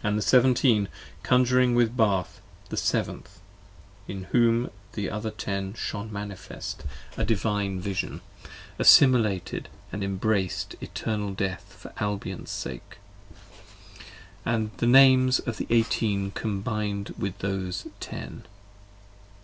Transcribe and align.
And 0.00 0.16
the 0.16 0.22
Seventeen 0.22 0.86
conjoining 1.24 1.74
with 1.74 1.96
Bath, 1.96 2.40
the 2.68 2.76
Seventh, 2.76 3.40
In 4.06 4.28
whom 4.30 4.70
the 4.92 5.10
other 5.10 5.32
Ten 5.32 5.74
shone 5.74 6.12
manifest, 6.12 6.84
a 7.16 7.24
Divine 7.24 7.80
Vision! 7.80 8.20
39 8.38 8.50
Assimilated 8.78 9.68
and 9.90 10.04
embrac'd 10.04 10.76
Eternal 10.80 11.34
Death 11.34 11.64
for 11.80 11.92
Albion's 12.00 12.52
sake. 12.52 12.98
40 13.64 14.06
And 14.44 14.70
these 14.70 14.76
the 14.78 14.86
names 14.86 15.38
of 15.40 15.56
the 15.56 15.66
Eighteen 15.68 16.30
combining 16.30 17.08
with 17.18 17.36
those 17.40 17.88
Ten. 17.98 18.44